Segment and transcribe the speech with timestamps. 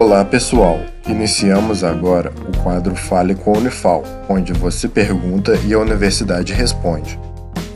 [0.00, 5.78] Olá pessoal, iniciamos agora o quadro Fale com a Unifal, onde você pergunta e a
[5.78, 7.20] universidade responde.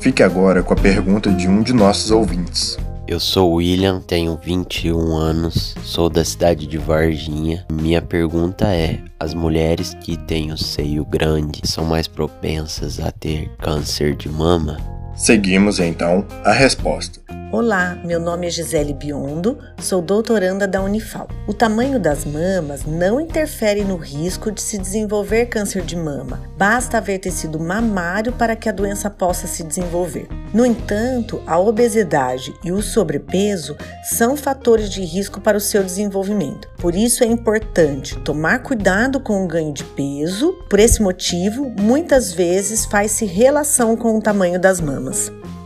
[0.00, 2.78] Fique agora com a pergunta de um de nossos ouvintes.
[3.06, 7.66] Eu sou William, tenho 21 anos, sou da cidade de Varginha.
[7.70, 13.50] Minha pergunta é: as mulheres que têm o seio grande são mais propensas a ter
[13.58, 14.78] câncer de mama?
[15.14, 17.23] Seguimos então a resposta.
[17.56, 21.28] Olá, meu nome é Gisele Biondo, sou doutoranda da Unifal.
[21.46, 26.42] O tamanho das mamas não interfere no risco de se desenvolver câncer de mama.
[26.58, 30.26] Basta haver tecido mamário para que a doença possa se desenvolver.
[30.52, 36.68] No entanto, a obesidade e o sobrepeso são fatores de risco para o seu desenvolvimento.
[36.78, 40.54] Por isso é importante tomar cuidado com o ganho de peso.
[40.68, 45.30] Por esse motivo, muitas vezes faz-se relação com o tamanho das mamas.